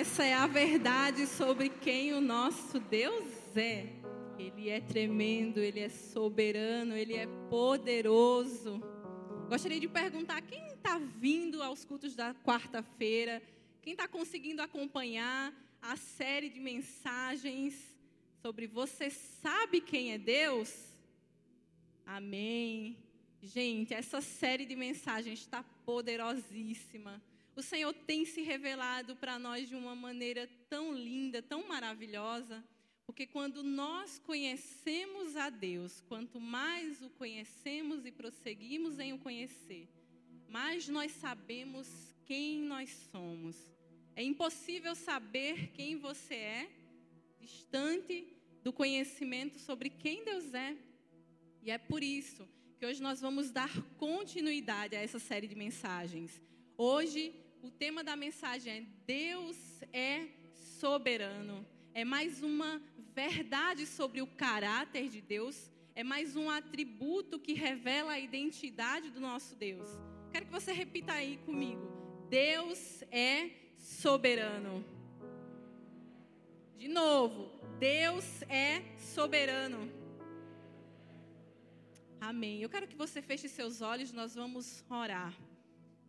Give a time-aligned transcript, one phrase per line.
[0.00, 3.86] Essa é a verdade sobre quem o nosso Deus é.
[4.38, 8.80] Ele é tremendo, ele é soberano, ele é poderoso.
[9.46, 13.42] Gostaria de perguntar quem está vindo aos cultos da quarta-feira,
[13.82, 15.52] quem está conseguindo acompanhar
[15.82, 17.74] a série de mensagens
[18.40, 20.96] sobre Você sabe quem é Deus?
[22.06, 22.96] Amém.
[23.42, 27.22] Gente, essa série de mensagens está poderosíssima.
[27.56, 32.64] O Senhor tem se revelado para nós de uma maneira tão linda, tão maravilhosa,
[33.04, 39.88] porque quando nós conhecemos a Deus, quanto mais o conhecemos e prosseguimos em o conhecer,
[40.48, 41.88] mais nós sabemos
[42.24, 43.56] quem nós somos.
[44.14, 46.70] É impossível saber quem você é
[47.40, 48.26] distante
[48.62, 50.76] do conhecimento sobre quem Deus é.
[51.62, 56.40] E é por isso que hoje nós vamos dar continuidade a essa série de mensagens.
[56.82, 61.66] Hoje o tema da mensagem é Deus é soberano.
[61.92, 62.80] É mais uma
[63.14, 69.20] verdade sobre o caráter de Deus, é mais um atributo que revela a identidade do
[69.20, 69.90] nosso Deus.
[70.32, 71.86] Quero que você repita aí comigo.
[72.30, 74.82] Deus é soberano.
[76.78, 79.80] De novo, Deus é soberano.
[82.18, 82.62] Amém.
[82.62, 85.49] Eu quero que você feche seus olhos, nós vamos orar.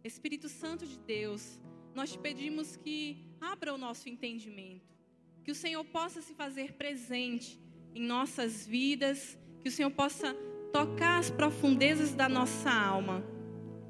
[0.03, 1.59] Espírito Santo de Deus,
[1.93, 4.97] nós te pedimos que abra o nosso entendimento,
[5.43, 7.59] que o Senhor possa se fazer presente
[7.93, 10.33] em nossas vidas, que o Senhor possa
[10.73, 13.23] tocar as profundezas da nossa alma,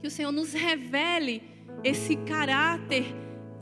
[0.02, 1.44] que o Senhor nos revele
[1.84, 3.06] esse caráter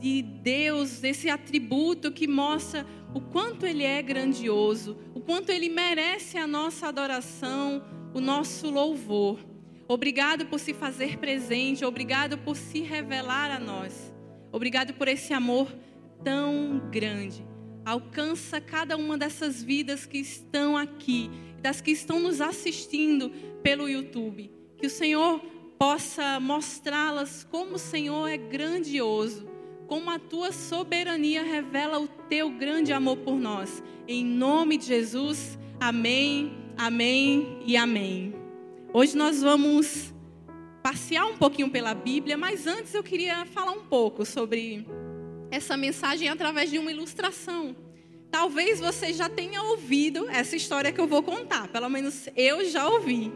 [0.00, 6.36] de Deus, esse atributo que mostra o quanto Ele é grandioso, o quanto Ele merece
[6.36, 9.49] a nossa adoração, o nosso louvor.
[9.90, 14.14] Obrigado por se fazer presente, obrigado por se revelar a nós.
[14.52, 15.66] Obrigado por esse amor
[16.22, 17.44] tão grande.
[17.84, 21.28] Alcança cada uma dessas vidas que estão aqui,
[21.60, 23.30] das que estão nos assistindo
[23.64, 24.48] pelo YouTube.
[24.78, 25.40] Que o Senhor
[25.76, 29.44] possa mostrá-las como o Senhor é grandioso,
[29.88, 33.82] como a tua soberania revela o teu grande amor por nós.
[34.06, 38.39] Em nome de Jesus, amém, amém e amém.
[38.92, 40.12] Hoje nós vamos
[40.82, 44.84] passear um pouquinho pela Bíblia, mas antes eu queria falar um pouco sobre
[45.48, 47.76] essa mensagem através de uma ilustração.
[48.32, 52.88] Talvez você já tenha ouvido essa história que eu vou contar, pelo menos eu já
[52.88, 53.32] ouvi.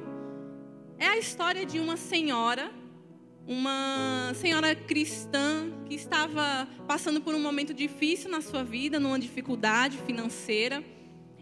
[0.98, 2.72] É a história de uma senhora,
[3.46, 9.98] uma senhora cristã que estava passando por um momento difícil na sua vida, numa dificuldade
[9.98, 10.82] financeira.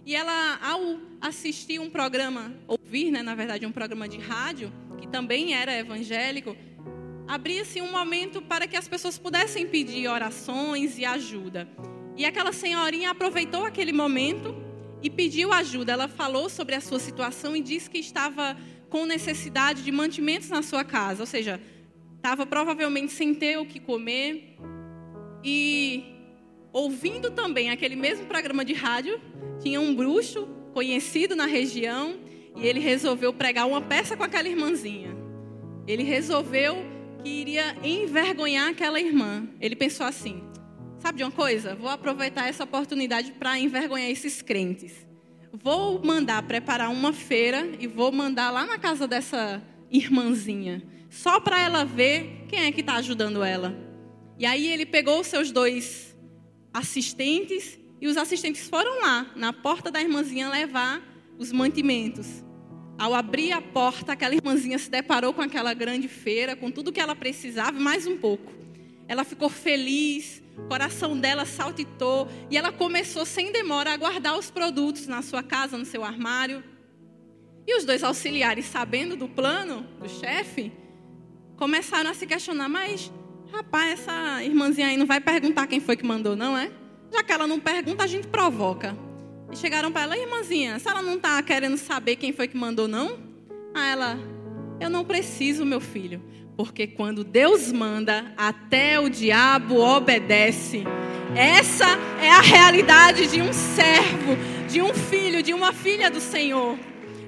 [0.04, 5.06] E ela, ao assistir um programa, ouvir, né, na verdade, um programa de rádio, que
[5.06, 6.56] também era evangélico,
[7.26, 11.68] abria-se um momento para que as pessoas pudessem pedir orações e ajuda.
[12.16, 14.54] E aquela senhorinha aproveitou aquele momento
[15.02, 15.92] e pediu ajuda.
[15.92, 18.56] Ela falou sobre a sua situação e disse que estava
[18.88, 21.60] com necessidade de mantimentos na sua casa, ou seja,
[22.16, 24.56] estava provavelmente sem ter o que comer.
[25.44, 26.04] E
[26.72, 29.20] ouvindo também aquele mesmo programa de rádio,
[29.60, 32.16] tinha um bruxo conhecido na região
[32.56, 35.14] e ele resolveu pregar uma peça com aquela irmãzinha.
[35.86, 36.76] Ele resolveu
[37.22, 39.46] que iria envergonhar aquela irmã.
[39.60, 40.42] Ele pensou assim:
[40.98, 41.74] sabe de uma coisa?
[41.74, 45.06] Vou aproveitar essa oportunidade para envergonhar esses crentes.
[45.52, 51.60] Vou mandar preparar uma feira e vou mandar lá na casa dessa irmãzinha, só para
[51.60, 53.76] ela ver quem é que está ajudando ela.
[54.38, 56.11] E aí ele pegou os seus dois
[56.72, 61.02] assistentes e os assistentes foram lá, na porta da irmãzinha, levar
[61.38, 62.42] os mantimentos.
[62.98, 67.00] Ao abrir a porta, aquela irmãzinha se deparou com aquela grande feira, com tudo que
[67.00, 68.52] ela precisava mais um pouco.
[69.08, 74.50] Ela ficou feliz, o coração dela saltitou e ela começou sem demora a guardar os
[74.50, 76.62] produtos na sua casa, no seu armário.
[77.66, 80.72] E os dois auxiliares, sabendo do plano do chefe,
[81.56, 83.10] começaram a se questionar: mas
[83.52, 86.70] Rapaz, essa irmãzinha aí não vai perguntar quem foi que mandou, não é?
[87.12, 88.96] Já que ela não pergunta, a gente provoca.
[89.52, 92.88] E chegaram para ela, irmãzinha, se ela não está querendo saber quem foi que mandou,
[92.88, 93.18] não?
[93.74, 94.18] Aí ela,
[94.80, 96.22] eu não preciso, meu filho.
[96.56, 100.84] Porque quando Deus manda, até o diabo obedece.
[101.36, 104.34] Essa é a realidade de um servo,
[104.66, 106.78] de um filho, de uma filha do Senhor.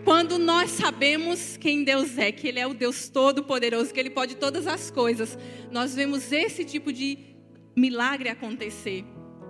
[0.04, 4.36] Quando nós sabemos quem Deus é, que Ele é o Deus Todo-Poderoso, que Ele pode
[4.36, 5.38] todas as coisas,
[5.70, 7.16] nós vemos esse tipo de
[7.74, 9.02] milagre acontecer.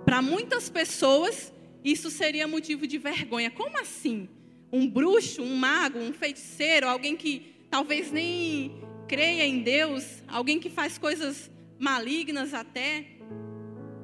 [0.05, 1.51] Para muitas pessoas,
[1.83, 3.51] isso seria motivo de vergonha.
[3.51, 4.29] Como assim?
[4.71, 10.69] Um bruxo, um mago, um feiticeiro, alguém que talvez nem creia em Deus, alguém que
[10.69, 13.05] faz coisas malignas até.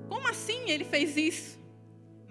[0.09, 1.60] Como assim ele fez isso?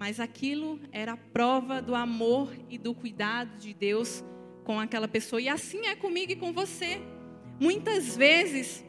[0.01, 4.23] Mas aquilo era prova do amor e do cuidado de Deus
[4.63, 5.39] com aquela pessoa.
[5.39, 6.99] E assim é comigo e com você.
[7.59, 8.83] Muitas vezes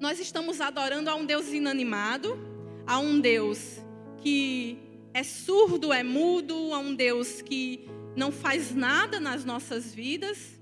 [0.00, 2.38] nós estamos adorando a um Deus inanimado,
[2.86, 3.82] a um Deus
[4.22, 4.78] que
[5.12, 7.86] é surdo, é mudo, a um Deus que
[8.16, 10.58] não faz nada nas nossas vidas,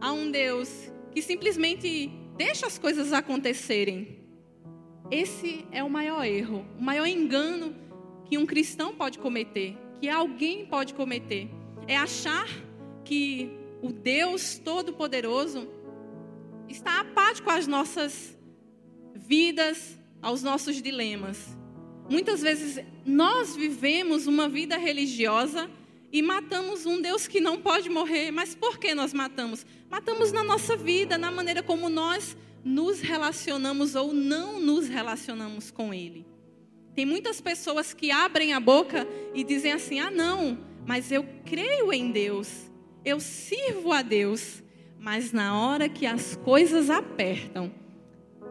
[0.00, 4.20] a um Deus que simplesmente deixa as coisas acontecerem.
[5.10, 7.81] Esse é o maior erro, o maior engano
[8.24, 11.48] que um cristão pode cometer, que alguém pode cometer.
[11.86, 12.46] É achar
[13.04, 13.50] que
[13.82, 15.68] o Deus Todo-Poderoso
[16.68, 18.36] está apático às nossas
[19.14, 21.56] vidas, aos nossos dilemas.
[22.08, 25.70] Muitas vezes nós vivemos uma vida religiosa
[26.12, 28.30] e matamos um Deus que não pode morrer.
[28.30, 29.64] Mas por que nós matamos?
[29.90, 35.92] Matamos na nossa vida, na maneira como nós nos relacionamos ou não nos relacionamos com
[35.92, 36.24] Ele.
[36.94, 41.92] Tem muitas pessoas que abrem a boca e dizem assim: ah, não, mas eu creio
[41.92, 42.70] em Deus,
[43.04, 44.62] eu sirvo a Deus,
[44.98, 47.72] mas na hora que as coisas apertam,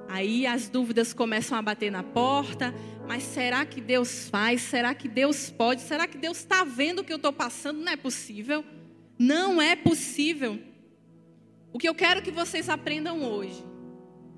[0.09, 2.73] aí as dúvidas começam a bater na porta.
[3.07, 4.61] Mas será que Deus faz?
[4.61, 5.81] Será que Deus pode?
[5.81, 7.81] Será que Deus está vendo o que eu estou passando?
[7.81, 8.63] Não é possível.
[9.19, 10.57] Não é possível.
[11.73, 13.70] O que eu quero que vocês aprendam hoje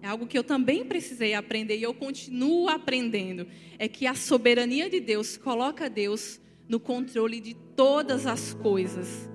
[0.04, 3.48] é algo que eu também precisei aprender e eu continuo aprendendo.
[3.80, 9.30] É que a soberania de Deus coloca Deus no controle de todas as coisas.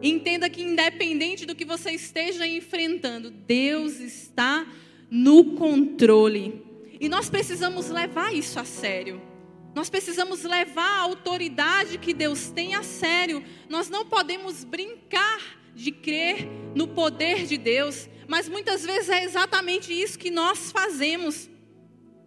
[0.00, 4.64] Entenda que, independente do que você esteja enfrentando, Deus está
[5.10, 6.62] no controle.
[7.00, 9.20] E nós precisamos levar isso a sério.
[9.74, 13.42] Nós precisamos levar a autoridade que Deus tem a sério.
[13.68, 19.92] Nós não podemos brincar de crer no poder de Deus, mas muitas vezes é exatamente
[19.92, 21.50] isso que nós fazemos.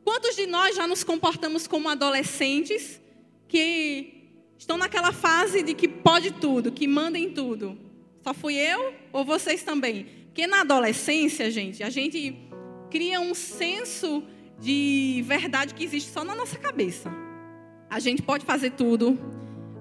[0.03, 3.01] Quantos de nós já nos comportamos como adolescentes
[3.47, 7.77] que estão naquela fase de que pode tudo, que manda em tudo?
[8.23, 10.05] Só fui eu ou vocês também?
[10.25, 12.35] Porque na adolescência, gente, a gente
[12.89, 14.23] cria um senso
[14.59, 17.11] de verdade que existe só na nossa cabeça.
[17.89, 19.17] A gente pode fazer tudo,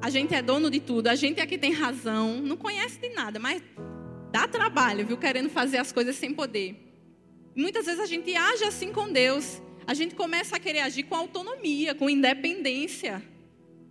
[0.00, 3.08] a gente é dono de tudo, a gente é que tem razão, não conhece de
[3.10, 3.62] nada, mas
[4.31, 6.76] dá trabalho, viu, querendo fazer as coisas sem poder.
[7.54, 9.62] Muitas vezes a gente age assim com Deus.
[9.87, 13.22] A gente começa a querer agir com autonomia, com independência.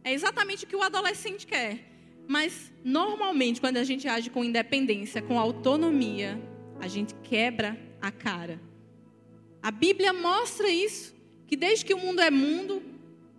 [0.04, 1.80] É exatamente o que o adolescente quer.
[2.28, 6.40] Mas normalmente, quando a gente age com independência, com autonomia,
[6.80, 8.62] a gente quebra a cara.
[9.64, 11.16] A Bíblia mostra isso,
[11.48, 12.84] que desde que o mundo é mundo,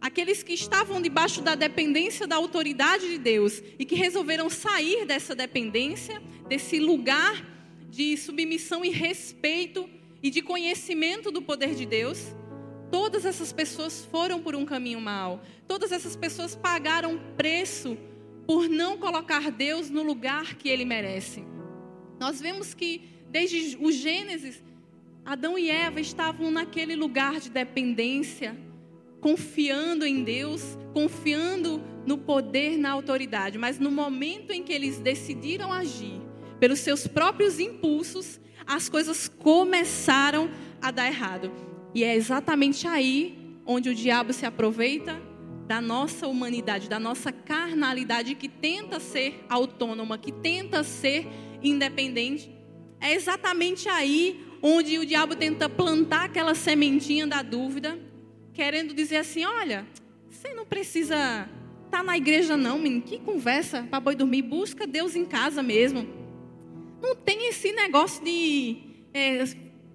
[0.00, 5.34] aqueles que estavam debaixo da dependência da autoridade de Deus e que resolveram sair dessa
[5.34, 7.44] dependência, desse lugar
[7.90, 9.88] de submissão e respeito
[10.22, 12.34] e de conhecimento do poder de Deus,
[12.90, 15.42] todas essas pessoas foram por um caminho mau.
[15.66, 17.96] Todas essas pessoas pagaram preço
[18.46, 21.44] por não colocar Deus no lugar que ele merece.
[22.18, 24.62] Nós vemos que desde o Gênesis,
[25.24, 28.56] Adão e Eva estavam naquele lugar de dependência,
[29.26, 33.58] confiando em Deus, confiando no poder, na autoridade.
[33.58, 36.20] Mas no momento em que eles decidiram agir
[36.60, 40.48] pelos seus próprios impulsos, as coisas começaram
[40.80, 41.50] a dar errado.
[41.92, 43.36] E é exatamente aí
[43.66, 45.20] onde o diabo se aproveita
[45.66, 51.26] da nossa humanidade, da nossa carnalidade que tenta ser autônoma, que tenta ser
[51.60, 52.48] independente.
[53.00, 58.05] É exatamente aí onde o diabo tenta plantar aquela sementinha da dúvida,
[58.56, 59.86] querendo dizer assim: olha,
[60.30, 61.14] você não precisa
[61.84, 63.02] estar tá na igreja, não, menino.
[63.02, 64.42] Que conversa para boi dormir.
[64.42, 66.08] Busca Deus em casa mesmo.
[67.02, 68.78] Não tem esse negócio de
[69.12, 69.44] é,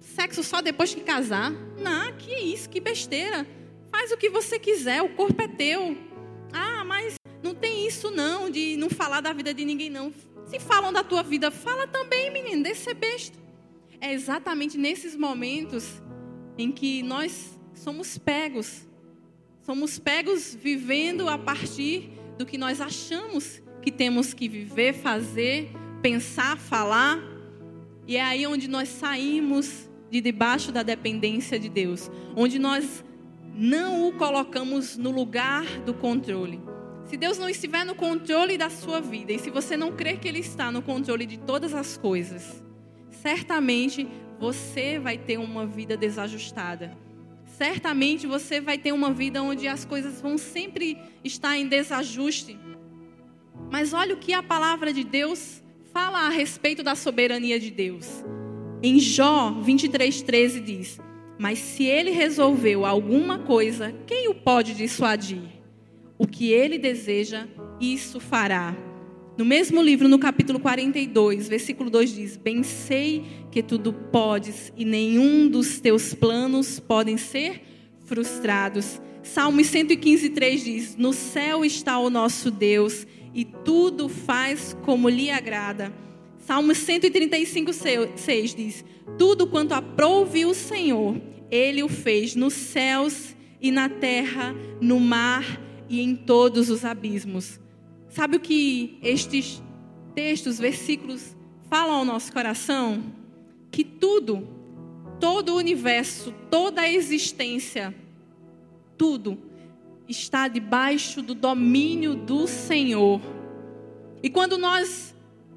[0.00, 1.50] sexo só depois que casar.
[1.50, 3.44] Não, que isso, que besteira.
[3.90, 5.98] Faz o que você quiser, o corpo é teu.
[6.52, 10.12] Ah, mas não tem isso não, de não falar da vida de ninguém, não.
[10.46, 13.36] Se falam da tua vida, fala também, menino, deixa ser besta.
[14.00, 16.00] É exatamente nesses momentos
[16.56, 18.86] em que nós somos pegos.
[19.62, 26.56] Somos pegos vivendo a partir do que nós achamos que temos que viver, fazer, pensar,
[26.58, 27.18] falar.
[28.06, 33.04] E é aí onde nós saímos de debaixo da dependência de Deus, onde nós
[33.54, 36.60] não o colocamos no lugar do controle.
[37.04, 40.28] Se Deus não estiver no controle da sua vida, e se você não crer que
[40.28, 42.62] Ele está no controle de todas as coisas,
[43.10, 46.96] certamente você vai ter uma vida desajustada
[47.56, 52.58] certamente você vai ter uma vida onde as coisas vão sempre estar em desajuste.
[53.70, 58.24] Mas olha o que a palavra de Deus fala a respeito da soberania de Deus.
[58.82, 61.00] Em Jó 23:13 diz:
[61.38, 65.42] Mas se ele resolveu alguma coisa, quem o pode dissuadir?
[66.18, 67.46] O que ele deseja,
[67.80, 68.76] isso fará.
[69.36, 74.84] No mesmo livro, no capítulo 42, versículo 2 diz: Bem sei que tudo podes e
[74.84, 77.62] nenhum dos teus planos podem ser
[78.04, 79.00] frustrados.
[79.22, 85.30] Salmo 115, 3 diz: No céu está o nosso Deus e tudo faz como lhe
[85.30, 85.92] agrada.
[86.38, 87.70] Salmo 135,
[88.14, 88.84] 6 diz:
[89.16, 91.18] Tudo quanto aprouve o Senhor,
[91.50, 95.58] ele o fez nos céus e na terra, no mar
[95.88, 97.62] e em todos os abismos.
[98.12, 99.62] Sabe o que estes
[100.14, 101.34] textos, versículos
[101.70, 103.02] falam ao nosso coração?
[103.70, 104.46] Que tudo,
[105.18, 107.94] todo o universo, toda a existência,
[108.98, 109.38] tudo
[110.06, 113.18] está debaixo do domínio do Senhor.
[114.22, 115.14] E quando nós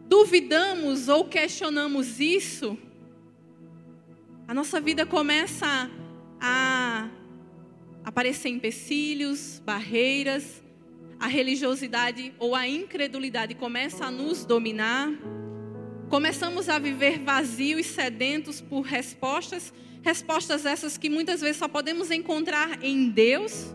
[0.08, 2.78] duvidamos ou questionamos isso,
[4.48, 5.92] a nossa vida começa
[6.40, 7.10] a
[8.02, 10.64] aparecer empecilhos, barreiras,
[11.20, 15.10] a religiosidade ou a incredulidade começa a nos dominar.
[16.10, 22.84] Começamos a viver vazios sedentos por respostas, respostas essas que muitas vezes só podemos encontrar
[22.84, 23.74] em Deus,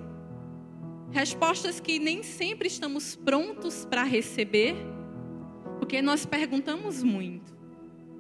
[1.11, 4.77] respostas que nem sempre estamos prontos para receber,
[5.79, 7.53] porque nós perguntamos muito,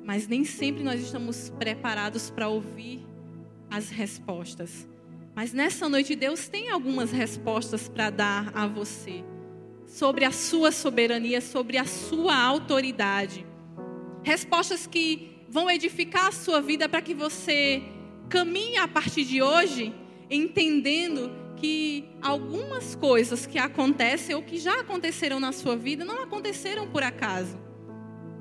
[0.04, 3.06] mas nem sempre nós estamos preparados para ouvir
[3.70, 4.89] as respostas.
[5.40, 9.25] Mas nessa noite Deus tem algumas respostas para dar a você
[9.87, 13.47] sobre a sua soberania, sobre a sua autoridade.
[14.23, 17.82] Respostas que vão edificar a sua vida para que você
[18.28, 19.94] caminhe a partir de hoje
[20.28, 26.87] entendendo que algumas coisas que acontecem ou que já aconteceram na sua vida não aconteceram
[26.87, 27.59] por acaso.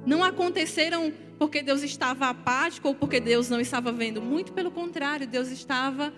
[0.06, 4.22] Não aconteceram porque Deus estava apático ou porque Deus não estava vendo.
[4.22, 6.12] Muito pelo contrário, Deus estava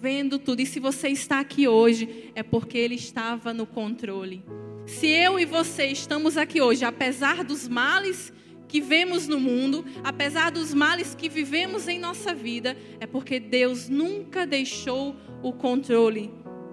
[0.00, 0.60] vendo tudo.
[0.60, 4.42] E se você está aqui hoje, é porque Ele estava no controle.
[4.86, 8.32] Se eu e você estamos aqui hoje, apesar dos males
[8.66, 13.88] que vemos no mundo, apesar dos males que vivemos em nossa vida, é porque Deus
[13.88, 16.32] nunca deixou o controle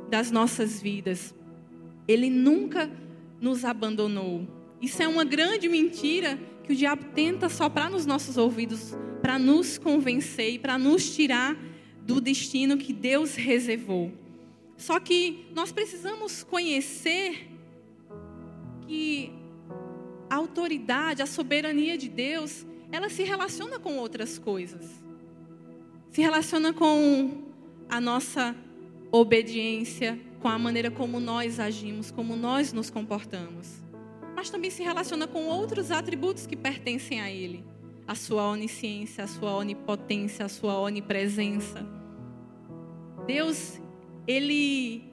[0.10, 1.36] das nossas vidas.
[2.08, 2.90] Ele nunca
[3.40, 4.48] nos abandonou.
[4.82, 9.78] Isso é uma grande mentira que o diabo tenta soprar nos nossos ouvidos para nos
[9.78, 11.58] convencer e para nos tirar
[12.10, 14.12] do destino que Deus reservou.
[14.75, 17.48] Só que nós precisamos conhecer
[18.88, 19.32] que
[20.28, 24.89] a autoridade, a soberania de Deus, ela se relaciona com outras coisas.
[26.10, 27.44] Se relaciona com
[27.88, 28.56] a nossa
[29.12, 33.84] obediência, com a maneira como nós agimos, como nós nos comportamos.
[34.36, 37.63] Mas também se relaciona com outros atributos que pertencem a Ele.
[38.08, 41.99] A sua onisciência, a sua onipotência, a sua onipresença
[43.26, 43.80] Deus,
[44.28, 45.04] ele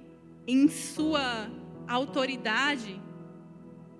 [0.46, 1.50] em sua
[1.88, 3.00] autoridade,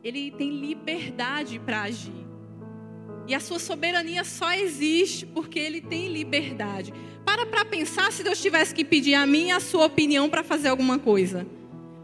[0.03, 2.27] ele tem liberdade para agir.
[3.27, 6.93] E a sua soberania só existe porque ele tem liberdade.
[7.25, 10.69] Para para pensar se Deus tivesse que pedir a mim a sua opinião para fazer
[10.69, 11.47] alguma coisa.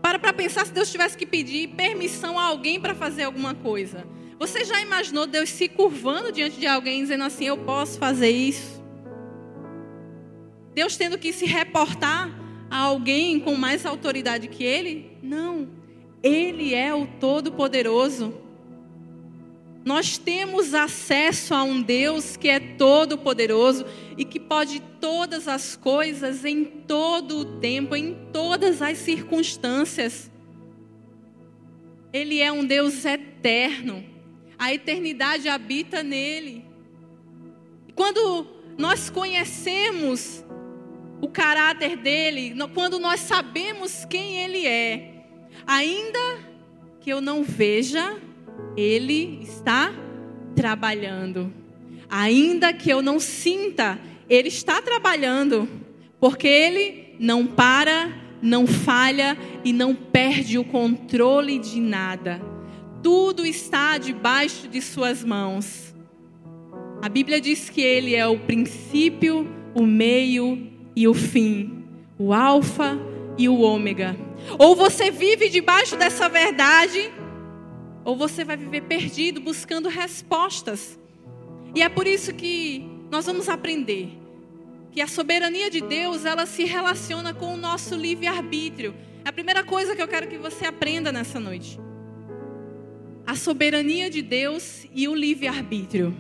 [0.03, 4.05] Para para pensar se Deus tivesse que pedir permissão a alguém para fazer alguma coisa.
[4.37, 8.72] Você já imaginou Deus se curvando diante de alguém dizendo assim: Eu posso fazer isso?
[10.75, 12.31] Deus tendo que se reportar
[12.71, 15.17] a alguém com mais autoridade que ele?
[15.23, 15.69] Não.
[16.23, 18.43] Ele é o Todo-Poderoso.
[19.85, 23.85] Nós temos acesso a um Deus que é todo-poderoso
[24.17, 30.31] e que pode todas as coisas em todo o tempo, em todas as circunstâncias.
[32.13, 34.05] Ele é um Deus eterno.
[34.57, 36.65] A eternidade habita nele.
[37.97, 38.47] Quando
[38.79, 40.45] nós conhecemos
[41.23, 45.25] o caráter dele, quando nós sabemos quem ele é,
[45.65, 46.19] ainda
[47.01, 48.21] que eu não veja,
[48.77, 49.93] ele está
[50.57, 51.55] trabalhando.
[52.11, 55.69] Ainda que eu não sinta, ele está trabalhando,
[56.19, 58.13] porque ele não para,
[58.43, 62.43] não falha e não perde o controle de nada.
[63.01, 65.95] Tudo está debaixo de suas mãos.
[67.01, 71.85] A Bíblia diz que ele é o princípio, o meio e o fim,
[72.19, 72.99] o Alfa
[73.39, 74.17] e o Ômega.
[74.59, 77.13] Ou você vive debaixo dessa verdade,
[78.05, 80.99] ou você vai viver perdido buscando respostas.
[81.75, 84.23] E é por isso que nós vamos aprender
[84.93, 88.95] que a soberania de Deus, ela se relaciona com o nosso livre-arbítrio.
[89.25, 91.81] É a primeira coisa que eu quero que você aprenda nessa noite.
[93.27, 96.15] A soberania de Deus e o livre-arbítrio.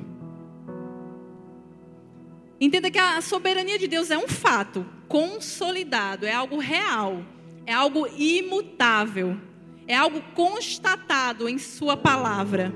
[2.62, 7.24] Entenda que a soberania de Deus é um fato consolidado, é algo real,
[7.66, 9.36] é algo imutável,
[9.84, 12.72] é algo constatado em Sua palavra.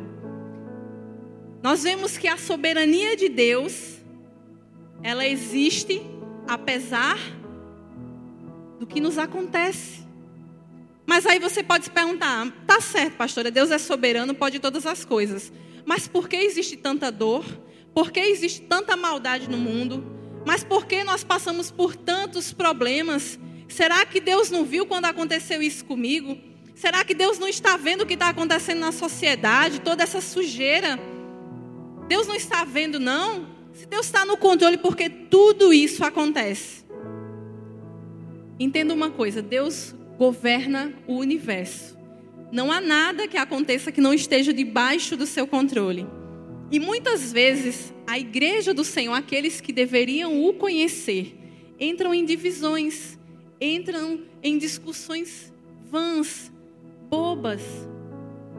[1.63, 3.99] Nós vemos que a soberania de Deus,
[5.05, 6.03] ela existe
[6.49, 7.17] apesar
[8.81, 10.05] do que nos acontece.
[11.07, 15.05] Mas aí você pode se perguntar: tá certo, pastora, Deus é soberano, pode todas as
[15.05, 15.53] coisas.
[15.85, 17.45] Mas por que existe tanta dor?
[17.97, 20.05] Por que existe tanta maldade no mundo?
[20.45, 23.39] Mas por que nós passamos por tantos problemas?
[23.69, 26.37] Será que Deus não viu quando aconteceu isso comigo?
[26.75, 31.01] Será que Deus não está vendo o que está acontecendo na sociedade, toda essa sujeira?
[32.07, 33.47] Deus não está vendo, não?
[33.73, 36.85] Se Deus está no controle, porque tudo isso acontece.
[38.61, 41.97] Entenda uma coisa: Deus governa o universo.
[42.53, 46.07] Não há nada que aconteça que não esteja debaixo do seu controle.
[46.71, 51.37] E muitas vezes a igreja do Senhor, aqueles que deveriam o conhecer,
[51.79, 53.19] entram em divisões,
[53.61, 55.53] entram em discussões
[55.91, 56.53] vãs,
[57.09, 57.63] bobas.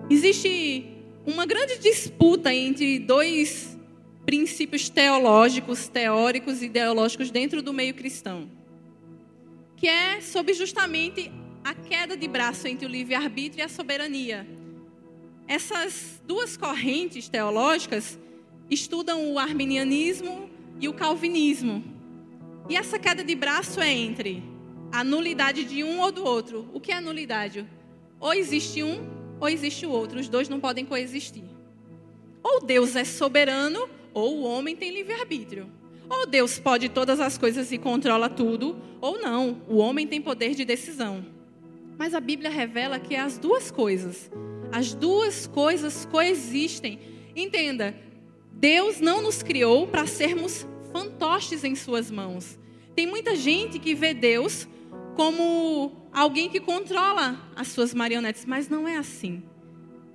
[0.10, 0.86] Existe
[1.26, 3.78] uma grande disputa entre dois
[4.26, 8.50] princípios teológicos, teóricos e ideológicos dentro do meio cristão
[9.78, 11.32] que é sobre justamente
[11.64, 14.46] a queda de braço entre o livre-arbítrio e a soberania.
[15.48, 18.20] Essas duas correntes teológicas
[18.70, 20.50] estudam o arminianismo
[20.80, 21.84] e o calvinismo.
[22.70, 24.44] E essa queda de braço é entre
[24.92, 26.70] a nulidade de um ou do outro.
[26.74, 27.66] O que é nulidade?
[28.20, 29.08] Ou existe um
[29.40, 30.20] ou existe o outro.
[30.20, 31.46] Os dois não podem coexistir.
[32.44, 35.72] Ou Deus é soberano ou o homem tem livre-arbítrio.
[36.10, 39.62] Ou Deus pode todas as coisas e controla tudo, ou não.
[39.68, 41.26] O homem tem poder de decisão.
[41.98, 44.30] Mas a Bíblia revela que é as duas coisas.
[44.72, 47.00] As duas coisas coexistem.
[47.36, 47.96] Entenda,
[48.52, 52.58] Deus não nos criou para sermos fantoches em suas mãos.
[52.96, 54.68] Tem muita gente que vê Deus
[55.16, 59.44] como alguém que controla as suas marionetes, mas não é assim.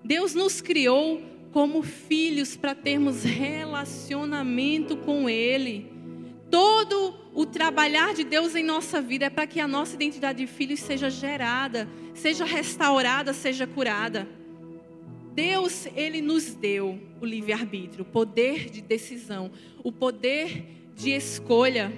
[0.04, 5.92] Deus nos criou como filhos para termos relacionamento com Ele.
[6.50, 10.46] Todo o trabalhar de Deus em nossa vida é para que a nossa identidade de
[10.46, 14.28] filhos seja gerada, seja restaurada, seja curada.
[15.34, 19.50] Deus, Ele nos deu o livre-arbítrio, o poder de decisão,
[19.82, 20.64] o poder
[20.94, 21.92] de escolha.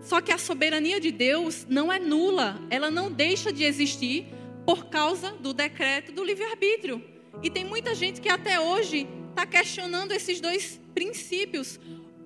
[0.00, 4.26] Só que a soberania de Deus não é nula, ela não deixa de existir
[4.66, 7.02] por causa do decreto do livre-arbítrio.
[7.42, 11.78] E tem muita gente que até hoje está questionando esses dois princípios.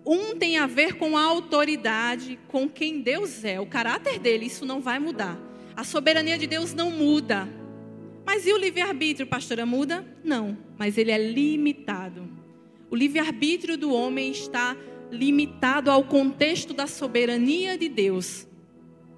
[0.04, 4.64] Um tem a ver com a autoridade, com quem Deus é, o caráter dele, isso
[4.64, 5.38] não vai mudar.
[5.76, 7.48] A soberania de Deus não muda.
[8.34, 10.06] Mas e o livre-arbítrio, pastora, muda?
[10.24, 12.26] Não, mas ele é limitado.
[12.90, 14.74] O livre-arbítrio do homem está
[15.10, 18.48] limitado ao contexto da soberania de Deus.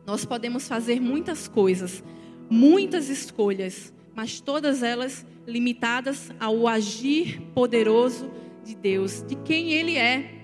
[0.04, 2.02] Nós podemos fazer muitas coisas,
[2.50, 8.28] muitas escolhas, mas todas elas limitadas ao agir poderoso
[8.64, 10.42] de Deus, de quem Ele é.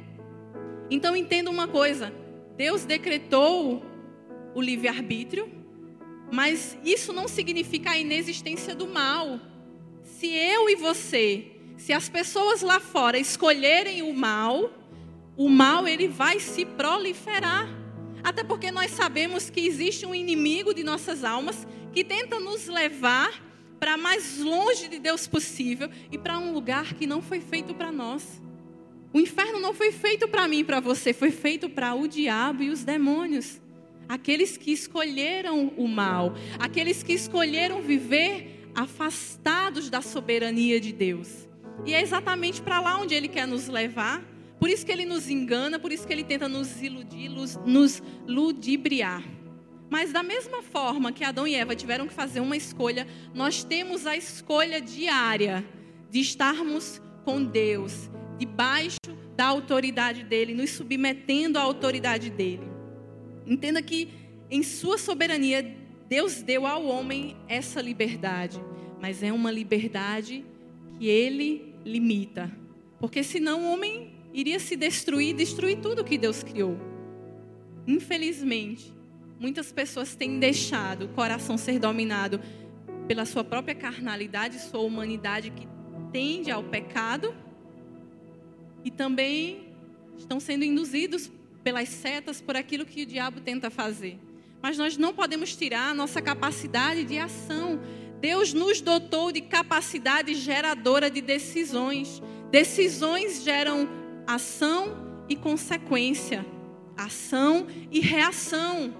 [0.88, 2.14] Então entenda uma coisa:
[2.56, 3.82] Deus decretou
[4.54, 5.50] o livre-arbítrio,
[6.30, 9.40] mas isso não significa a inexistência do mal.
[10.02, 14.70] Se eu e você, se as pessoas lá fora escolherem o mal,
[15.36, 17.68] o mal ele vai se proliferar.
[18.22, 23.42] Até porque nós sabemos que existe um inimigo de nossas almas que tenta nos levar
[23.78, 27.90] para mais longe de Deus possível e para um lugar que não foi feito para
[27.90, 28.40] nós.
[29.12, 32.62] O inferno não foi feito para mim e para você, foi feito para o diabo
[32.62, 33.59] e os demônios.
[34.10, 41.48] Aqueles que escolheram o mal, aqueles que escolheram viver afastados da soberania de Deus.
[41.86, 44.20] E é exatamente para lá onde ele quer nos levar.
[44.58, 47.30] Por isso que ele nos engana, por isso que ele tenta nos iludir,
[47.64, 49.22] nos ludibriar.
[49.88, 54.08] Mas da mesma forma que Adão e Eva tiveram que fazer uma escolha, nós temos
[54.08, 55.64] a escolha diária
[56.10, 58.98] de estarmos com Deus, debaixo
[59.36, 62.69] da autoridade dele, nos submetendo à autoridade dele.
[63.46, 64.08] Entenda que
[64.50, 65.76] em sua soberania
[66.08, 68.60] Deus deu ao homem essa liberdade,
[69.00, 70.44] mas é uma liberdade
[70.98, 72.50] que ele limita.
[72.98, 76.78] Porque senão o homem iria se destruir, destruir tudo que Deus criou.
[77.86, 78.92] Infelizmente,
[79.40, 82.38] Muitas pessoas têm deixado o coração ser dominado
[83.08, 85.66] pela sua própria carnalidade, sua humanidade que
[86.12, 87.34] tende ao pecado,
[88.84, 89.72] e também
[90.18, 94.18] estão sendo induzidos pelas setas por aquilo que o diabo tenta fazer.
[94.62, 97.80] Mas nós não podemos tirar a nossa capacidade de ação.
[98.20, 102.22] Deus nos dotou de capacidade geradora de decisões.
[102.50, 103.88] Decisões geram
[104.26, 106.44] ação e consequência,
[106.96, 108.94] ação e reação.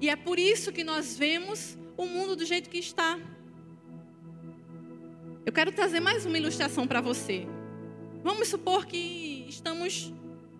[0.00, 3.18] E é por isso que nós vemos o mundo do jeito que está.
[5.46, 7.46] Eu quero trazer mais uma ilustração para você.
[8.22, 10.12] Vamos supor que estamos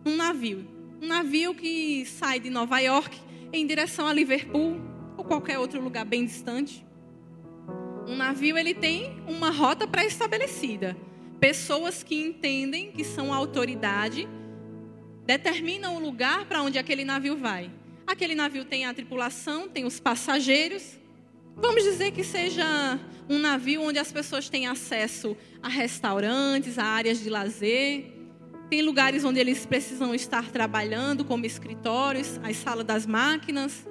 [0.04, 0.66] num navio.
[1.04, 3.14] Um navio que sai de Nova York
[3.52, 4.80] em direção a Liverpool
[5.18, 6.82] ou qualquer outro lugar bem distante.
[8.08, 10.96] Um navio ele tem uma rota pré-estabelecida.
[11.38, 14.26] Pessoas que entendem que são autoridade
[15.26, 17.70] determinam o lugar para onde aquele navio vai.
[18.06, 20.98] Aquele navio tem a tripulação, tem os passageiros.
[21.54, 27.22] Vamos dizer que seja um navio onde as pessoas têm acesso a restaurantes, a áreas
[27.22, 28.23] de lazer.
[28.70, 33.86] Tem lugares onde eles precisam estar trabalhando, como escritórios, as salas das máquinas.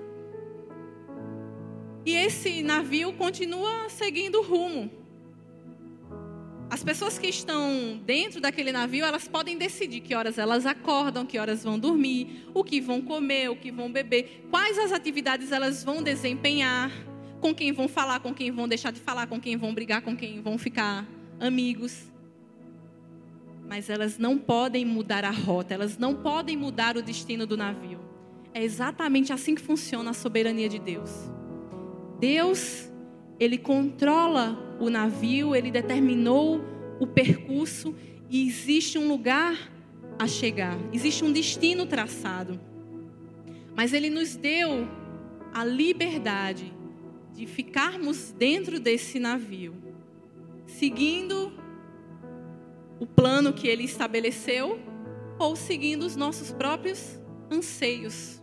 [2.06, 4.92] E esse navio continua seguindo o rumo.
[6.70, 11.38] As pessoas que estão dentro daquele navio, elas podem decidir que horas elas acordam, que
[11.38, 15.84] horas vão dormir, o que vão comer, o que vão beber, quais as atividades elas
[15.84, 16.92] vão desempenhar,
[17.40, 20.16] com quem vão falar, com quem vão deixar de falar, com quem vão brigar, com
[20.16, 21.08] quem vão ficar
[21.40, 22.12] amigos.
[23.74, 28.00] Mas elas não podem mudar a rota, elas não podem mudar o destino do navio.
[28.54, 31.10] É exatamente assim que funciona a soberania de Deus.
[32.20, 32.88] Deus,
[33.40, 36.64] ele controla o navio, ele determinou
[37.00, 37.96] o percurso
[38.30, 39.58] e existe um lugar
[40.20, 42.60] a chegar, existe um destino traçado.
[43.76, 44.88] Mas ele nos deu
[45.52, 46.72] a liberdade
[47.34, 49.74] de ficarmos dentro desse navio,
[50.68, 51.63] seguindo
[53.00, 54.80] o plano que ele estabeleceu
[55.40, 58.42] ou seguindo os nossos próprios anseios.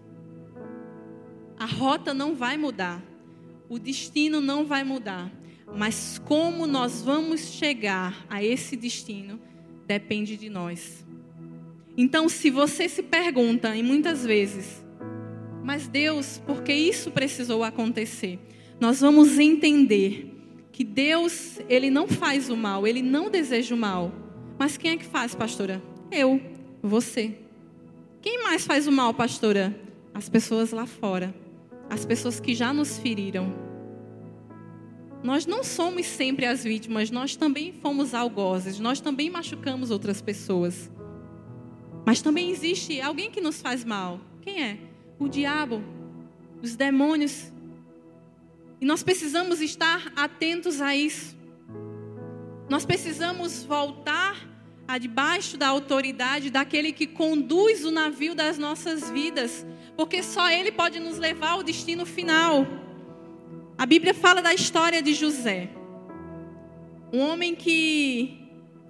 [1.58, 3.02] A rota não vai mudar.
[3.68, 5.30] O destino não vai mudar,
[5.76, 9.38] mas como nós vamos chegar a esse destino
[9.86, 11.06] depende de nós.
[11.96, 14.84] Então, se você se pergunta, e muitas vezes,
[15.62, 18.38] mas Deus, por que isso precisou acontecer?
[18.80, 20.34] Nós vamos entender
[20.72, 24.12] que Deus, ele não faz o mal, ele não deseja o mal.
[24.60, 25.82] Mas quem é que faz, pastora?
[26.12, 26.40] Eu,
[26.80, 27.36] você.
[28.22, 29.74] Quem mais faz o mal, pastora?
[30.14, 31.34] As pessoas lá fora
[31.90, 33.52] as pessoas que já nos feriram.
[35.24, 40.88] Nós não somos sempre as vítimas, nós também fomos algozes, nós também machucamos outras pessoas.
[42.06, 44.20] Mas também existe alguém que nos faz mal.
[44.40, 44.78] Quem é?
[45.18, 45.82] O diabo,
[46.62, 47.52] os demônios.
[48.80, 51.36] E nós precisamos estar atentos a isso.
[52.68, 54.48] Nós precisamos voltar
[54.98, 60.98] debaixo da autoridade daquele que conduz o navio das nossas vidas, porque só Ele pode
[60.98, 62.66] nos levar ao destino final.
[63.76, 65.70] A Bíblia fala da história de José,
[67.12, 68.38] um homem que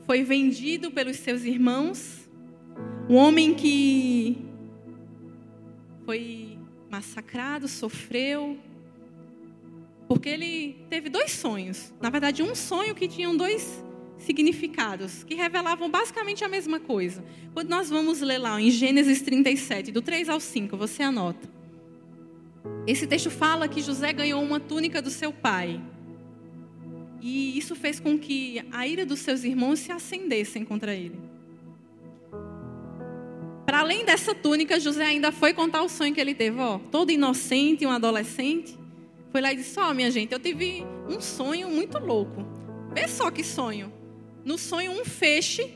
[0.06, 2.28] foi vendido pelos seus irmãos,
[3.08, 4.38] um homem que
[6.04, 6.58] foi
[6.90, 8.58] massacrado, sofreu,
[10.08, 11.94] porque ele teve dois sonhos.
[12.00, 13.84] Na verdade, um sonho que tinham dois
[14.20, 17.24] significados que revelavam basicamente a mesma coisa.
[17.52, 21.48] Quando nós vamos ler lá em Gênesis 37, do 3 ao 5, você anota.
[22.86, 25.80] Esse texto fala que José ganhou uma túnica do seu pai.
[27.20, 31.18] E isso fez com que a ira dos seus irmãos se acendessem contra ele.
[33.66, 37.12] Para além dessa túnica, José ainda foi contar o sonho que ele teve, ó, todo
[37.12, 38.76] inocente, um adolescente.
[39.30, 42.44] Foi lá e disse: Ó, oh, minha gente, eu tive um sonho muito louco.
[42.92, 43.92] Vê só que sonho.
[44.44, 45.70] No sonho, um feixe,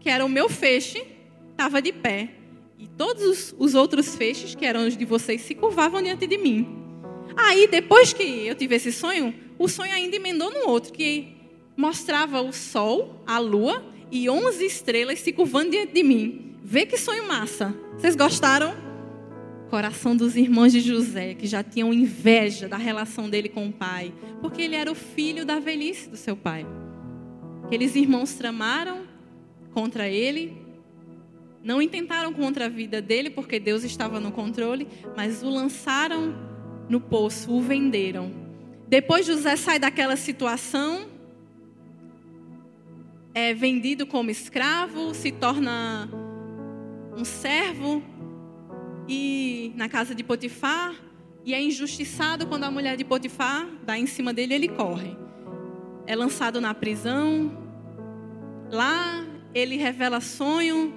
[0.00, 1.02] que era o meu feixe,
[1.50, 2.30] estava de pé.
[2.78, 6.66] E todos os outros feixes, que eram os de vocês, se curvavam diante de mim.
[7.36, 11.36] Aí, depois que eu tive esse sonho, o sonho ainda emendou no outro, que
[11.76, 16.56] mostrava o sol, a lua e 11 estrelas se curvando diante de mim.
[16.62, 17.74] Vê que sonho massa.
[17.96, 18.74] Vocês gostaram?
[19.70, 24.12] Coração dos irmãos de José, que já tinham inveja da relação dele com o pai,
[24.40, 26.66] porque ele era o filho da velhice do seu pai.
[27.66, 29.08] Aqueles irmãos tramaram
[29.74, 30.56] contra ele,
[31.64, 36.32] não intentaram contra a vida dele, porque Deus estava no controle, mas o lançaram
[36.88, 38.32] no poço, o venderam.
[38.86, 41.08] Depois José sai daquela situação,
[43.34, 46.08] é vendido como escravo, se torna
[47.16, 48.00] um servo
[49.08, 50.94] e na casa de Potifar
[51.44, 55.25] e é injustiçado quando a mulher de Potifar dá em cima dele, ele corre
[56.06, 57.50] é lançado na prisão.
[58.70, 60.94] Lá ele revela sonho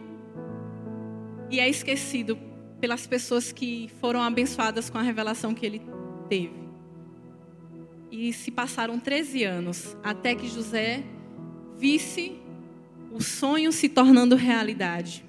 [1.50, 2.38] e é esquecido
[2.80, 5.82] pelas pessoas que foram abençoadas com a revelação que ele
[6.30, 6.70] teve.
[8.12, 11.04] E se passaram 13 anos até que José
[11.78, 12.40] visse
[13.12, 15.24] o sonho se tornando realidade.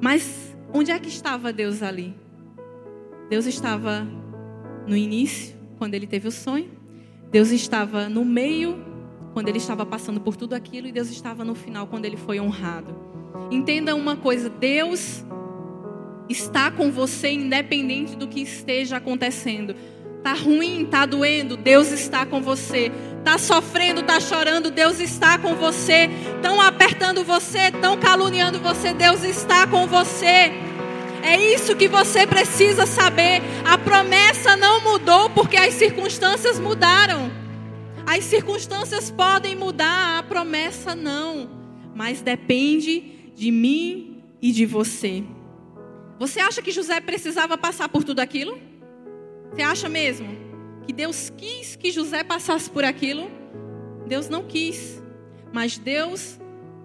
[0.00, 2.14] Mas onde é que estava Deus ali?
[3.28, 4.06] Deus estava
[4.86, 6.75] no início, quando ele teve o sonho.
[7.30, 8.84] Deus estava no meio,
[9.32, 10.86] quando ele estava passando por tudo aquilo.
[10.86, 12.94] E Deus estava no final, quando ele foi honrado.
[13.50, 15.24] Entenda uma coisa: Deus
[16.28, 19.74] está com você, independente do que esteja acontecendo.
[20.22, 22.90] Tá ruim, tá doendo, Deus está com você.
[23.22, 26.08] Tá sofrendo, tá chorando, Deus está com você.
[26.34, 30.65] Estão apertando você, estão caluniando você, Deus está com você.
[31.26, 33.42] É isso que você precisa saber.
[33.64, 37.32] A promessa não mudou porque as circunstâncias mudaram.
[38.06, 41.50] As circunstâncias podem mudar, a promessa não.
[41.96, 45.24] Mas depende de mim e de você.
[46.16, 48.56] Você acha que José precisava passar por tudo aquilo?
[49.50, 50.28] Você acha mesmo
[50.86, 53.28] que Deus quis que José passasse por aquilo?
[54.06, 55.02] Deus não quis.
[55.52, 56.38] Mas Deus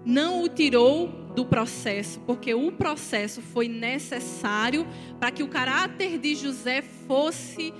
[0.04, 4.86] não o tirou do processo, porque o processo foi necessário
[5.18, 7.72] para que o caráter de José fosse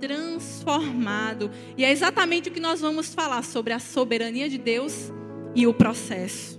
[0.00, 1.50] transformado.
[1.76, 5.12] E é exatamente o que nós vamos falar sobre a soberania de Deus
[5.54, 6.58] e o processo.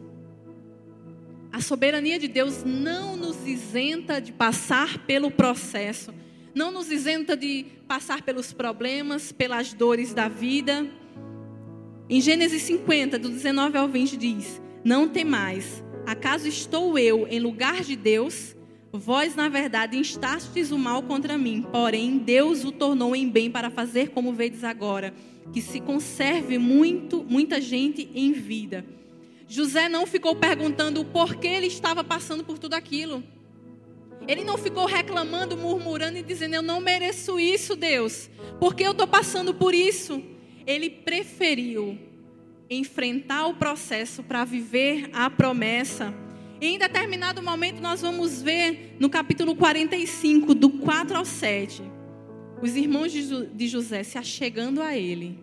[1.52, 6.14] A soberania de Deus não nos isenta de passar pelo processo
[6.54, 10.86] não nos isenta de passar pelos problemas, pelas dores da vida.
[12.10, 17.84] Em Gênesis 50, do 19 ao 20, diz: Não temais, acaso estou eu em lugar
[17.84, 18.56] de Deus?
[18.91, 23.69] Vós, na verdade, instastes o mal contra mim, porém Deus o tornou em bem para
[23.69, 25.13] fazer como vedes agora,
[25.54, 28.84] que se conserve muito, muita gente em vida.
[29.48, 33.24] José não ficou perguntando por que ele estava passando por tudo aquilo.
[34.28, 39.08] Ele não ficou reclamando, murmurando e dizendo: Eu não mereço isso, Deus, porque eu estou
[39.08, 40.22] passando por isso.
[40.65, 41.98] Ele preferiu
[42.70, 46.14] enfrentar o processo para viver a promessa.
[46.62, 51.82] E em determinado momento, nós vamos ver no capítulo 45, do 4 ao 7,
[52.62, 55.40] os irmãos de José se achegando a ele.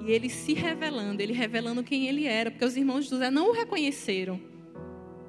[0.00, 3.50] E ele se revelando, ele revelando quem ele era, porque os irmãos de José não
[3.50, 4.40] o reconheceram.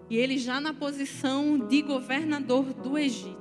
[0.09, 3.39] E ele já na posição de governador do Egito.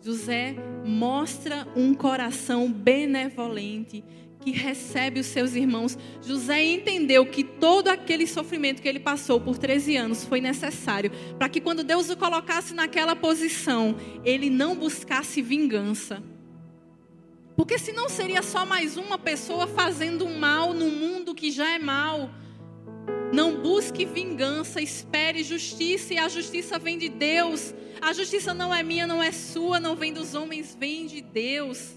[0.00, 4.04] José mostra um coração benevolente
[4.42, 5.96] que recebe os seus irmãos.
[6.20, 11.48] José entendeu que todo aquele sofrimento que ele passou por 13 anos foi necessário para
[11.48, 16.22] que quando Deus o colocasse naquela posição, ele não buscasse vingança.
[17.56, 22.30] Porque senão seria só mais uma pessoa fazendo mal no mundo que já é mal.
[23.32, 27.74] Não busque vingança, espere justiça, e a justiça vem de Deus.
[28.00, 31.96] A justiça não é minha, não é sua, não vem dos homens, vem de Deus.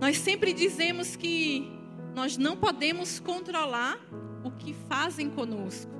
[0.00, 1.70] Nós sempre dizemos que
[2.14, 3.98] nós não podemos controlar
[4.44, 5.90] o que fazem conosco.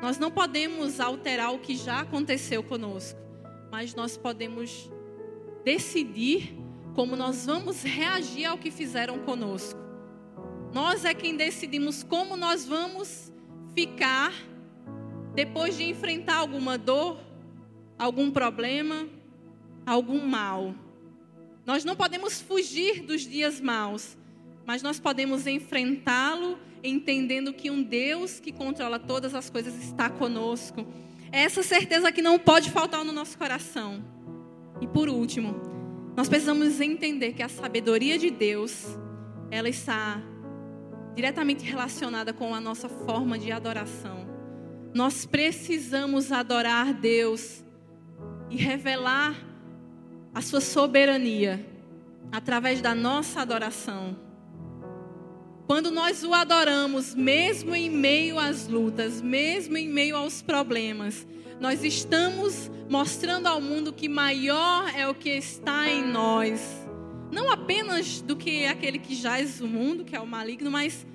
[0.00, 3.18] Nós não podemos alterar o que já aconteceu conosco,
[3.70, 4.90] mas nós podemos
[5.64, 6.56] decidir
[6.94, 9.78] como nós vamos reagir ao que fizeram conosco.
[10.72, 13.32] Nós é quem decidimos como nós vamos
[13.74, 14.32] ficar
[15.34, 17.18] depois de enfrentar alguma dor,
[17.98, 19.06] algum problema,
[19.86, 20.74] algum mal.
[21.64, 24.16] Nós não podemos fugir dos dias maus,
[24.66, 30.84] mas nós podemos enfrentá-lo entendendo que um Deus que controla todas as coisas está conosco.
[31.30, 34.04] É essa certeza que não pode faltar no nosso coração.
[34.80, 35.54] E por último,
[36.16, 38.98] nós precisamos entender que a sabedoria de Deus,
[39.50, 40.20] ela está
[41.14, 44.26] diretamente relacionada com a nossa forma de adoração.
[44.92, 47.64] Nós precisamos adorar Deus
[48.50, 49.51] e revelar
[50.34, 51.64] a sua soberania
[52.30, 54.16] através da nossa adoração.
[55.66, 61.26] Quando nós o adoramos, mesmo em meio às lutas, mesmo em meio aos problemas,
[61.60, 66.82] nós estamos mostrando ao mundo que maior é o que está em nós
[67.32, 71.06] não apenas do que aquele que jaz o mundo, que é o maligno, mas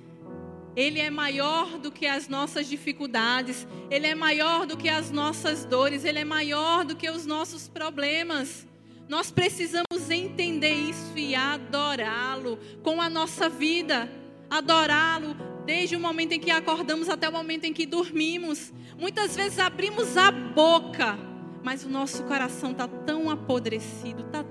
[0.76, 5.64] ele é maior do que as nossas dificuldades, ele é maior do que as nossas
[5.64, 8.67] dores, ele é maior do que os nossos problemas.
[9.08, 14.10] Nós precisamos entender isso e adorá-lo com a nossa vida,
[14.50, 18.74] adorá-lo desde o momento em que acordamos até o momento em que dormimos.
[18.98, 21.18] Muitas vezes abrimos a boca,
[21.64, 24.44] mas o nosso coração está tão apodrecido, está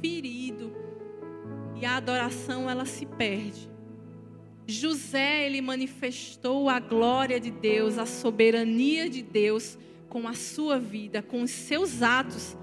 [0.00, 0.72] ferido.
[1.76, 3.68] E a adoração ela se perde.
[4.66, 11.22] José, ele manifestou a glória de Deus, a soberania de Deus com a sua vida,
[11.22, 12.56] com os seus atos.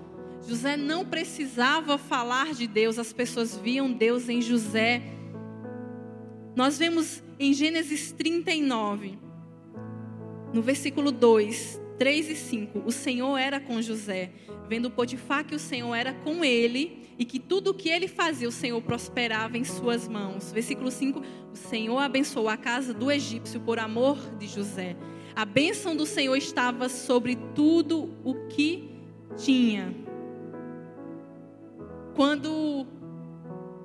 [0.47, 5.01] José não precisava falar de Deus, as pessoas viam Deus em José.
[6.55, 9.19] Nós vemos em Gênesis 39,
[10.53, 12.83] no versículo 2, 3 e 5.
[12.86, 14.31] O Senhor era com José,
[14.69, 18.47] vendo Potifar que o Senhor era com ele e que tudo o que ele fazia,
[18.47, 20.53] o Senhor prosperava em suas mãos.
[20.53, 24.95] Versículo 5: O Senhor abençoou a casa do egípcio por amor de José.
[25.36, 28.89] A bênção do Senhor estava sobre tudo o que
[29.36, 30.07] tinha.
[32.17, 32.88] Quando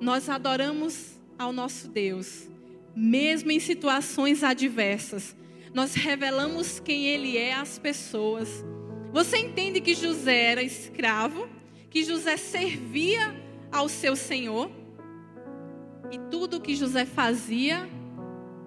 [0.01, 2.49] nós adoramos ao nosso Deus,
[2.95, 5.35] mesmo em situações adversas,
[5.71, 8.65] nós revelamos quem Ele é às pessoas.
[9.11, 11.47] Você entende que José era escravo,
[11.91, 13.39] que José servia
[13.71, 14.71] ao seu senhor,
[16.11, 17.87] e tudo que José fazia,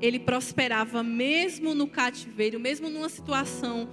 [0.00, 3.88] ele prosperava mesmo no cativeiro, mesmo numa situação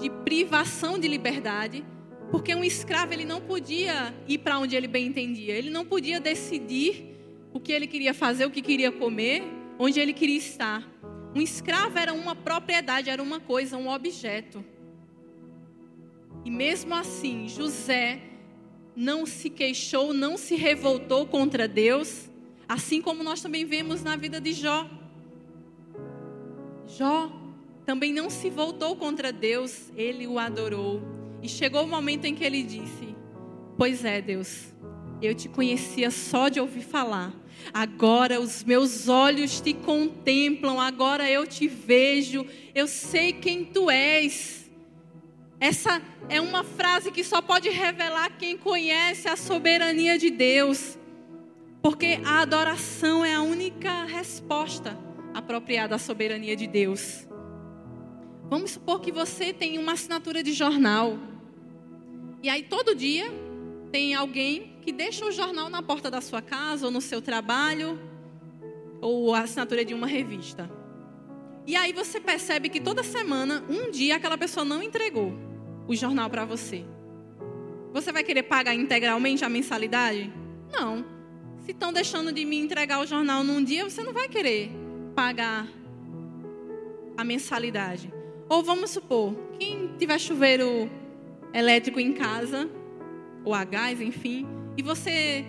[0.00, 1.84] de privação de liberdade,
[2.30, 6.20] porque um escravo ele não podia ir para onde ele bem entendia, ele não podia
[6.20, 7.16] decidir
[7.52, 9.42] o que ele queria fazer, o que queria comer,
[9.78, 10.88] onde ele queria estar.
[11.34, 14.64] Um escravo era uma propriedade, era uma coisa, um objeto.
[16.44, 18.20] E mesmo assim, José
[18.94, 22.30] não se queixou, não se revoltou contra Deus,
[22.68, 24.88] assim como nós também vemos na vida de Jó.
[26.86, 27.30] Jó
[27.84, 31.19] também não se voltou contra Deus, ele o adorou.
[31.42, 33.14] E chegou o momento em que ele disse:
[33.76, 34.74] Pois é, Deus,
[35.22, 37.32] eu te conhecia só de ouvir falar,
[37.72, 44.70] Agora os meus olhos te contemplam, agora eu te vejo, eu sei quem tu és.
[45.60, 50.98] Essa é uma frase que só pode revelar quem conhece a soberania de Deus.
[51.82, 54.98] Porque a adoração é a única resposta
[55.32, 57.26] apropriada à soberania de Deus.
[58.48, 61.18] Vamos supor que você tem uma assinatura de jornal.
[62.42, 63.30] E aí todo dia
[63.92, 67.98] tem alguém que deixa o jornal na porta da sua casa ou no seu trabalho,
[69.00, 70.70] ou a assinatura de uma revista.
[71.66, 75.32] E aí você percebe que toda semana, um dia, aquela pessoa não entregou
[75.86, 76.84] o jornal para você.
[77.92, 80.32] Você vai querer pagar integralmente a mensalidade?
[80.72, 81.04] Não.
[81.58, 84.70] Se estão deixando de me entregar o jornal num dia, você não vai querer
[85.14, 85.68] pagar
[87.16, 88.12] a mensalidade.
[88.48, 90.90] Ou vamos supor, quem tiver chuveiro
[91.52, 92.68] elétrico em casa,
[93.44, 95.44] ou a gás, enfim, e você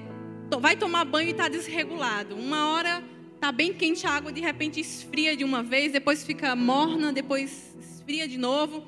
[0.60, 2.36] vai tomar banho e está desregulado.
[2.36, 3.04] Uma hora
[3.36, 7.76] está bem quente a água, de repente esfria de uma vez, depois fica morna, depois
[7.80, 8.86] esfria de novo.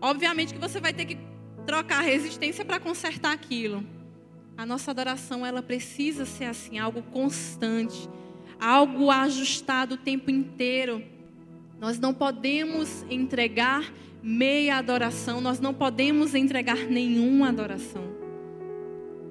[0.00, 1.18] Obviamente que você vai ter que
[1.66, 3.84] trocar a resistência para consertar aquilo.
[4.56, 8.08] A nossa adoração, ela precisa ser assim, algo constante,
[8.60, 11.02] algo ajustado o tempo inteiro.
[11.84, 13.92] Nós não podemos entregar
[14.22, 18.02] meia adoração, nós não podemos entregar nenhuma adoração.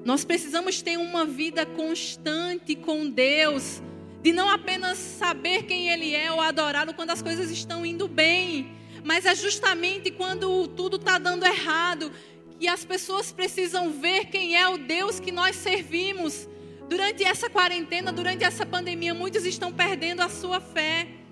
[0.05, 3.81] Nós precisamos ter uma vida constante com Deus,
[4.21, 8.71] de não apenas saber quem Ele é ou adorá-lo quando as coisas estão indo bem,
[9.03, 12.11] mas é justamente quando tudo está dando errado
[12.59, 16.47] que as pessoas precisam ver quem é o Deus que nós servimos.
[16.87, 21.22] Durante essa quarentena, durante essa pandemia, muitos estão perdendo a sua fé.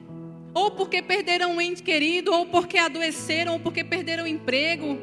[0.53, 4.97] Ou porque perderam um ente querido, ou porque adoeceram, ou porque perderam o emprego.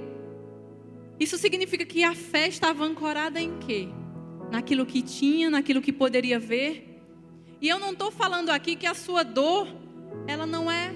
[1.19, 3.89] Isso significa que a fé estava ancorada em quê?
[4.51, 7.03] Naquilo que tinha, naquilo que poderia ver.
[7.61, 9.67] E eu não estou falando aqui que a sua dor,
[10.27, 10.95] ela não é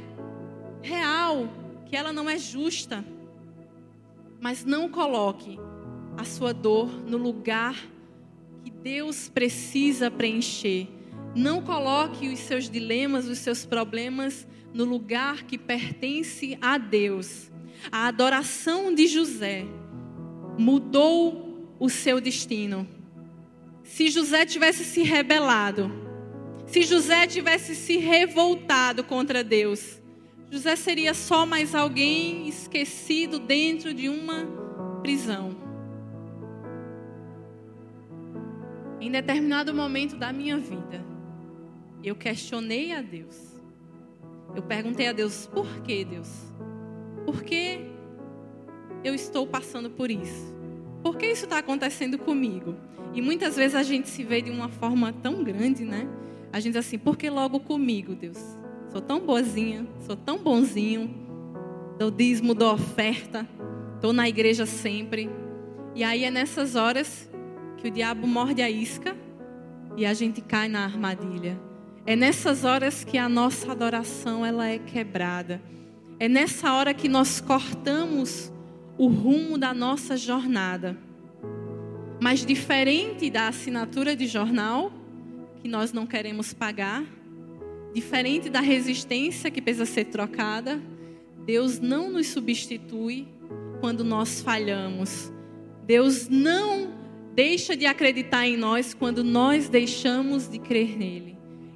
[0.82, 1.48] real,
[1.86, 3.04] que ela não é justa.
[4.40, 5.58] Mas não coloque
[6.16, 7.76] a sua dor no lugar
[8.62, 10.88] que Deus precisa preencher.
[11.34, 17.50] Não coloque os seus dilemas, os seus problemas no lugar que pertence a Deus.
[17.90, 19.64] A adoração de José
[20.58, 22.86] mudou o seu destino.
[23.82, 25.90] Se José tivesse se rebelado,
[26.66, 30.00] se José tivesse se revoltado contra Deus,
[30.50, 34.46] José seria só mais alguém esquecido dentro de uma
[35.02, 35.56] prisão.
[39.00, 41.11] Em determinado momento da minha vida,
[42.08, 43.60] eu questionei a Deus.
[44.54, 46.30] Eu perguntei a Deus: por que, Deus?
[47.24, 47.80] Por que
[49.04, 50.52] eu estou passando por isso?
[51.02, 52.76] Por que isso está acontecendo comigo?
[53.14, 56.08] E muitas vezes a gente se vê de uma forma tão grande, né?
[56.52, 58.38] A gente diz assim, por que logo comigo, Deus?
[58.90, 61.14] Sou tão boazinha, sou tão bonzinho,
[61.98, 63.48] dou dízimo, dou oferta,
[63.94, 65.30] estou na igreja sempre.
[65.94, 67.30] E aí é nessas horas
[67.78, 69.16] que o diabo morde a isca
[69.96, 71.58] e a gente cai na armadilha.
[72.04, 75.62] É nessas horas que a nossa adoração ela é quebrada.
[76.18, 78.52] É nessa hora que nós cortamos
[78.98, 80.98] o rumo da nossa jornada.
[82.20, 84.92] Mas diferente da assinatura de jornal,
[85.60, 87.04] que nós não queremos pagar,
[87.94, 90.80] diferente da resistência que precisa ser trocada,
[91.44, 93.28] Deus não nos substitui
[93.80, 95.32] quando nós falhamos.
[95.84, 96.94] Deus não
[97.34, 101.31] deixa de acreditar em nós quando nós deixamos de crer nele.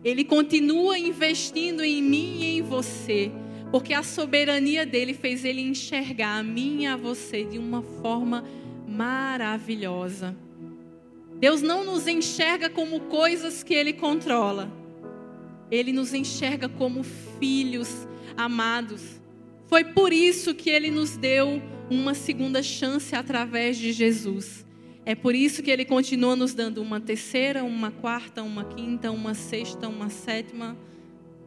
[0.06, 3.28] Ele continua investindo em mim e em você,
[3.72, 8.44] porque a soberania dele fez ele enxergar a mim e a você de uma forma
[8.86, 10.36] maravilhosa.
[11.40, 14.70] Deus não nos enxerga como coisas que ele controla.
[15.72, 17.02] Ele nos enxerga como
[17.40, 19.20] filhos amados.
[19.66, 24.65] Foi por isso que ele nos deu uma segunda chance através de Jesus.
[25.08, 29.34] É por isso que ele continua nos dando uma terceira, uma quarta, uma quinta, uma
[29.34, 30.76] sexta, uma sétima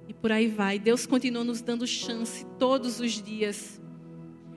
[0.08, 0.80] e por aí vai.
[0.80, 3.82] Deus continua nos dando chance todos os dias.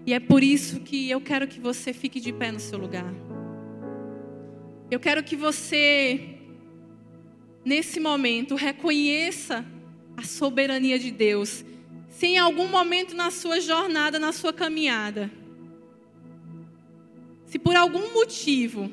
[0.07, 3.13] E é por isso que eu quero que você fique de pé no seu lugar.
[4.89, 6.37] Eu quero que você,
[7.65, 9.67] nesse momento, reconheça
[10.17, 11.65] a soberania de Deus.
[12.09, 15.29] Se em algum momento na sua jornada, na sua caminhada,
[17.53, 18.91] se por algum motivo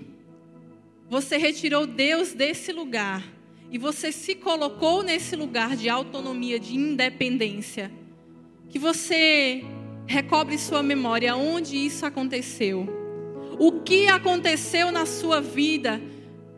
[1.09, 3.23] você retirou Deus desse lugar
[3.71, 7.89] e você se colocou nesse lugar de autonomia, de independência,
[8.67, 9.63] que você
[10.05, 12.85] recobre sua memória onde isso aconteceu.
[13.57, 16.01] O que aconteceu na sua vida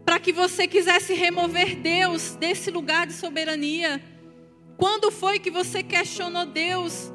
[0.04, 4.02] para que você quisesse remover Deus desse lugar de soberania?
[4.76, 7.14] Quando foi que você questionou Deus?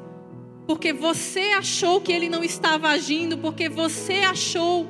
[0.67, 4.85] Porque você achou que ele não estava agindo, porque você achou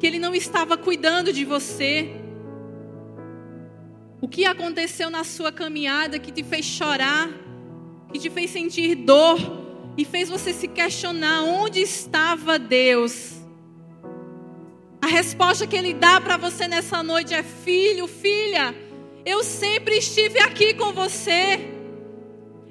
[0.00, 2.16] que ele não estava cuidando de você.
[4.18, 7.28] O que aconteceu na sua caminhada que te fez chorar,
[8.10, 9.38] que te fez sentir dor
[9.98, 13.34] e fez você se questionar onde estava Deus?
[15.02, 18.74] A resposta que ele dá para você nessa noite é: filho, filha,
[19.26, 21.73] eu sempre estive aqui com você.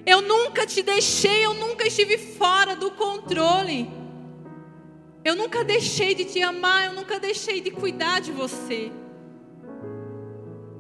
[0.06, 3.90] Eu nunca te deixei, eu nunca estive fora do controle.
[5.24, 8.92] Eu nunca deixei de te amar, eu nunca deixei de cuidar de você.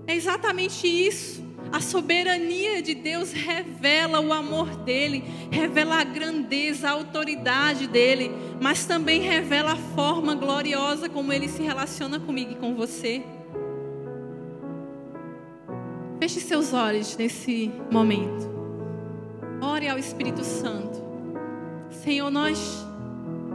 [0.06, 1.42] É exatamente isso.
[1.72, 8.30] A soberania de Deus revela o amor dele, revela a grandeza, a autoridade dele,
[8.62, 13.24] mas também revela a forma gloriosa como ele se relaciona comigo e com você.
[16.20, 18.53] Feche seus olhos nesse momento.
[19.64, 21.02] Ore ao Espírito Santo.
[21.90, 22.86] Senhor, nós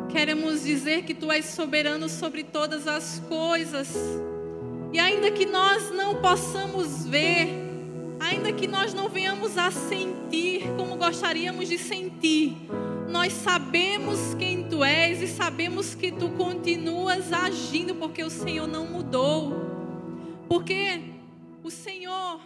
[0.08, 3.94] queremos dizer que Tu és soberano sobre todas as coisas.
[4.90, 7.48] E ainda que nós não possamos ver,
[8.18, 12.56] ainda que nós não venhamos a sentir como gostaríamos de sentir,
[13.06, 18.86] nós sabemos quem Tu és e sabemos que Tu continuas agindo, porque o Senhor não
[18.86, 19.52] mudou.
[20.48, 21.02] Porque
[21.62, 22.40] o Senhor